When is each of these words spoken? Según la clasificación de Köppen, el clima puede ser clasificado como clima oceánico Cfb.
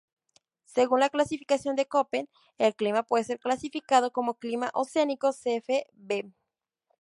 Según 0.65 0.99
la 1.01 1.11
clasificación 1.11 1.75
de 1.75 1.85
Köppen, 1.85 2.27
el 2.57 2.73
clima 2.73 3.03
puede 3.03 3.23
ser 3.23 3.37
clasificado 3.39 4.09
como 4.11 4.33
clima 4.39 4.71
oceánico 4.73 5.31
Cfb. 5.31 6.33